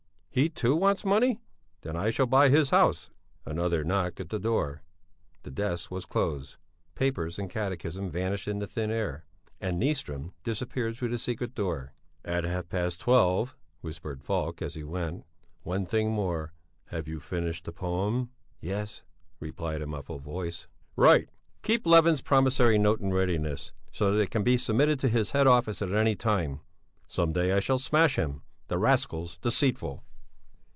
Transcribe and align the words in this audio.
He, 0.33 0.47
too, 0.47 0.77
wants 0.77 1.03
money? 1.03 1.41
Then 1.81 1.97
I 1.97 2.09
shall 2.09 2.25
buy 2.25 2.47
his 2.47 2.69
house...." 2.69 3.09
Another 3.45 3.83
knock 3.83 4.17
at 4.21 4.29
the 4.29 4.39
door. 4.39 4.81
The 5.43 5.51
desk 5.51 5.91
was 5.91 6.05
closed, 6.05 6.55
papers 6.95 7.37
and 7.37 7.49
catechism 7.49 8.09
vanished 8.09 8.47
into 8.47 8.65
thin 8.65 8.89
air, 8.91 9.25
and 9.59 9.77
Nyström 9.77 10.31
disappeared 10.45 10.95
through 10.95 11.09
the 11.09 11.17
secret 11.17 11.53
door. 11.53 11.91
"At 12.23 12.45
half 12.45 12.69
past 12.69 13.01
twelve," 13.01 13.57
whispered 13.81 14.23
Falk, 14.23 14.61
as 14.61 14.75
he 14.75 14.85
went. 14.85 15.25
"One 15.63 15.85
thing 15.85 16.11
more! 16.11 16.53
Have 16.85 17.09
you 17.09 17.19
finished 17.19 17.65
the 17.65 17.73
poem?" 17.73 18.29
"Yes," 18.61 19.03
replied 19.41 19.81
a 19.81 19.85
muffled 19.85 20.21
voice. 20.23 20.65
"Right! 20.95 21.27
Keep 21.61 21.85
Levin's 21.85 22.21
promissory 22.21 22.77
note 22.77 23.01
in 23.01 23.13
readiness, 23.13 23.73
so 23.91 24.13
that 24.13 24.21
it 24.21 24.29
can 24.31 24.43
be 24.43 24.55
submitted 24.55 24.97
to 25.01 25.09
his 25.09 25.31
head 25.31 25.45
office 25.45 25.81
at 25.81 25.91
any 25.91 26.15
time. 26.15 26.61
Some 27.09 27.33
day 27.33 27.51
I 27.51 27.59
shall 27.59 27.79
smash 27.79 28.15
him. 28.17 28.43
The 28.69 28.77
rascal's 28.77 29.37
deceitful." 29.37 30.05